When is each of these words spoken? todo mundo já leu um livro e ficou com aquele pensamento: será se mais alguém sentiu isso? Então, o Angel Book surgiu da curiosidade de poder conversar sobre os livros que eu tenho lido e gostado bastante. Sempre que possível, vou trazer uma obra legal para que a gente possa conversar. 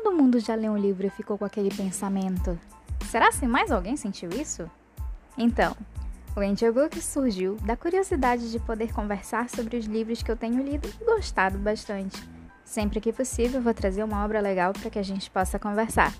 todo 0.00 0.10
mundo 0.10 0.40
já 0.40 0.56
leu 0.56 0.72
um 0.72 0.76
livro 0.76 1.06
e 1.06 1.10
ficou 1.10 1.38
com 1.38 1.44
aquele 1.44 1.72
pensamento: 1.72 2.58
será 3.08 3.30
se 3.30 3.46
mais 3.46 3.70
alguém 3.70 3.96
sentiu 3.96 4.28
isso? 4.30 4.68
Então, 5.38 5.76
o 6.36 6.40
Angel 6.40 6.72
Book 6.72 7.00
surgiu 7.00 7.54
da 7.64 7.76
curiosidade 7.76 8.50
de 8.50 8.58
poder 8.58 8.92
conversar 8.92 9.48
sobre 9.48 9.76
os 9.76 9.86
livros 9.86 10.20
que 10.20 10.30
eu 10.30 10.36
tenho 10.36 10.60
lido 10.64 10.88
e 11.00 11.04
gostado 11.04 11.58
bastante. 11.58 12.20
Sempre 12.64 13.00
que 13.00 13.12
possível, 13.12 13.62
vou 13.62 13.72
trazer 13.72 14.02
uma 14.02 14.24
obra 14.24 14.40
legal 14.40 14.72
para 14.72 14.90
que 14.90 14.98
a 14.98 15.02
gente 15.02 15.30
possa 15.30 15.60
conversar. 15.60 16.12